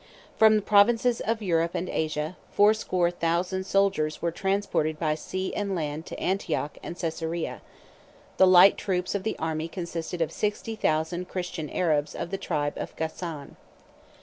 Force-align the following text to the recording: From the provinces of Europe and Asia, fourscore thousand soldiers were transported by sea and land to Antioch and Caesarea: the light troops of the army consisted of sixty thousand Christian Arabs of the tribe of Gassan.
From 0.35 0.55
the 0.55 0.61
provinces 0.63 1.19
of 1.21 1.43
Europe 1.43 1.75
and 1.75 1.87
Asia, 1.87 2.35
fourscore 2.51 3.11
thousand 3.11 3.65
soldiers 3.67 4.19
were 4.19 4.31
transported 4.31 4.97
by 4.97 5.13
sea 5.13 5.53
and 5.53 5.75
land 5.75 6.07
to 6.07 6.19
Antioch 6.19 6.79
and 6.81 6.97
Caesarea: 6.97 7.61
the 8.37 8.47
light 8.47 8.77
troops 8.77 9.13
of 9.13 9.21
the 9.21 9.37
army 9.37 9.67
consisted 9.67 10.19
of 10.19 10.31
sixty 10.31 10.75
thousand 10.75 11.29
Christian 11.29 11.69
Arabs 11.69 12.15
of 12.15 12.31
the 12.31 12.39
tribe 12.39 12.73
of 12.77 12.95
Gassan. 12.95 13.57